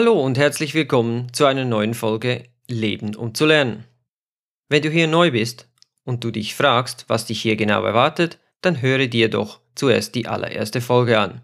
[0.00, 3.84] Hallo und herzlich willkommen zu einer neuen Folge Leben um zu lernen.
[4.68, 5.66] Wenn du hier neu bist
[6.04, 10.28] und du dich fragst, was dich hier genau erwartet, dann höre dir doch zuerst die
[10.28, 11.42] allererste Folge an.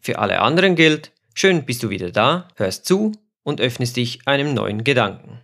[0.00, 3.12] Für alle anderen gilt, schön bist du wieder da, hörst zu
[3.44, 5.40] und öffnest dich einem neuen Gedanken.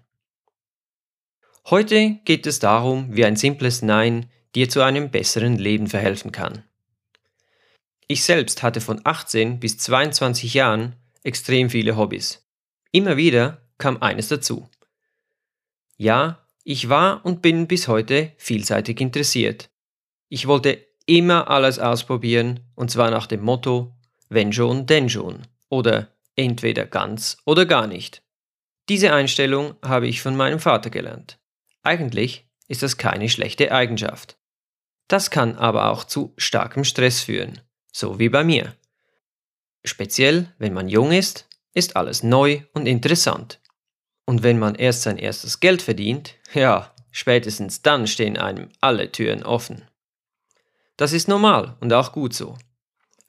[1.70, 6.64] Heute geht es darum, wie ein simples Nein dir zu einem besseren Leben verhelfen kann.
[8.08, 12.47] Ich selbst hatte von 18 bis 22 Jahren extrem viele Hobbys.
[12.90, 14.68] Immer wieder kam eines dazu.
[15.96, 19.70] Ja, ich war und bin bis heute vielseitig interessiert.
[20.28, 23.94] Ich wollte immer alles ausprobieren und zwar nach dem Motto,
[24.28, 28.22] wenn schon, denn schon oder entweder ganz oder gar nicht.
[28.88, 31.38] Diese Einstellung habe ich von meinem Vater gelernt.
[31.82, 34.38] Eigentlich ist das keine schlechte Eigenschaft.
[35.08, 37.60] Das kann aber auch zu starkem Stress führen,
[37.92, 38.74] so wie bei mir.
[39.84, 41.47] Speziell, wenn man jung ist,
[41.78, 43.60] ist alles neu und interessant.
[44.26, 49.42] Und wenn man erst sein erstes Geld verdient, ja, spätestens dann stehen einem alle Türen
[49.42, 49.84] offen.
[50.96, 52.58] Das ist normal und auch gut so.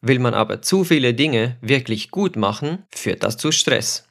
[0.02, 4.08] Will man aber zu viele Dinge wirklich gut machen, führt das zu Stress.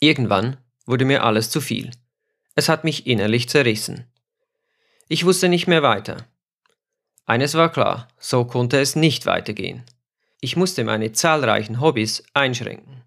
[0.00, 1.90] Irgendwann wurde mir alles zu viel.
[2.54, 4.04] Es hat mich innerlich zerrissen.
[5.08, 6.28] Ich wusste nicht mehr weiter.
[7.24, 9.84] Eines war klar, so konnte es nicht weitergehen.
[10.40, 13.02] Ich musste meine zahlreichen Hobbys einschränken.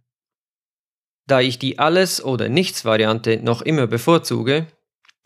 [1.27, 4.67] Da ich die Alles- oder Nichts-Variante noch immer bevorzuge,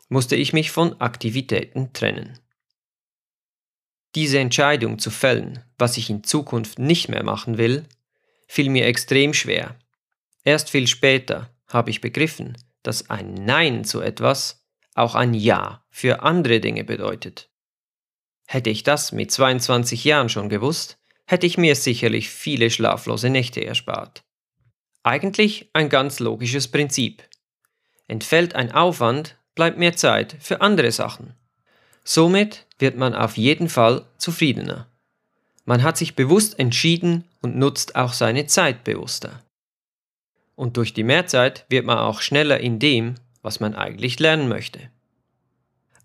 [0.09, 2.39] musste ich mich von Aktivitäten trennen.
[4.15, 7.85] Diese Entscheidung zu fällen, was ich in Zukunft nicht mehr machen will,
[8.47, 9.79] fiel mir extrem schwer.
[10.43, 16.23] Erst viel später habe ich begriffen, dass ein Nein zu etwas auch ein Ja für
[16.23, 17.49] andere Dinge bedeutet.
[18.47, 23.63] Hätte ich das mit 22 Jahren schon gewusst, hätte ich mir sicherlich viele schlaflose Nächte
[23.63, 24.25] erspart.
[25.03, 27.23] Eigentlich ein ganz logisches Prinzip.
[28.07, 31.33] Entfällt ein Aufwand, bleibt mehr Zeit für andere Sachen.
[32.03, 34.87] Somit wird man auf jeden Fall zufriedener.
[35.65, 39.41] Man hat sich bewusst entschieden und nutzt auch seine Zeit bewusster.
[40.55, 44.91] Und durch die Mehrzeit wird man auch schneller in dem, was man eigentlich lernen möchte.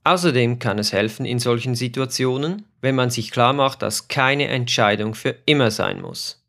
[0.05, 5.15] Außerdem kann es helfen in solchen Situationen, wenn man sich klar macht, dass keine Entscheidung
[5.15, 6.46] für immer sein muss.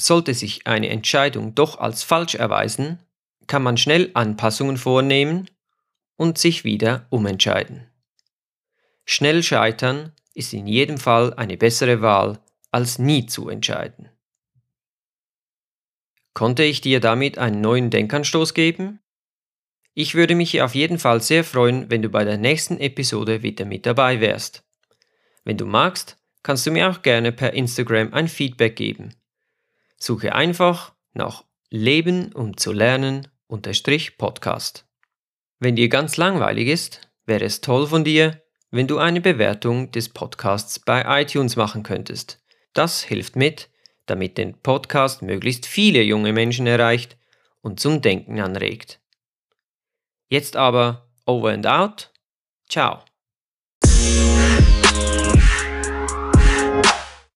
[0.00, 3.00] Sollte sich eine Entscheidung doch als falsch erweisen,
[3.48, 5.50] kann man schnell Anpassungen vornehmen
[6.16, 7.88] und sich wieder umentscheiden.
[9.04, 12.38] Schnell scheitern ist in jedem Fall eine bessere Wahl,
[12.70, 14.08] als nie zu entscheiden.
[16.34, 19.00] Konnte ich dir damit einen neuen Denkanstoß geben?
[19.94, 23.64] Ich würde mich auf jeden Fall sehr freuen, wenn du bei der nächsten Episode wieder
[23.64, 24.62] mit dabei wärst.
[25.42, 29.14] Wenn du magst, kannst du mir auch gerne per Instagram ein Feedback geben.
[29.98, 34.86] Suche einfach nach Leben um zu lernen unterstrich Podcast.
[35.58, 40.08] Wenn dir ganz langweilig ist, wäre es toll von dir, wenn du eine Bewertung des
[40.08, 42.40] Podcasts bei iTunes machen könntest.
[42.74, 43.70] Das hilft mit,
[44.06, 47.16] damit den Podcast möglichst viele junge Menschen erreicht
[47.60, 49.00] und zum Denken anregt.
[50.28, 52.12] Jetzt aber over and out.
[52.68, 53.02] Ciao.